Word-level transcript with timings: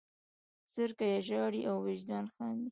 زرکه 0.73 1.07
ژاړي 1.27 1.61
او 1.71 1.75
واجده 1.85 2.19
خاندي 2.33 2.69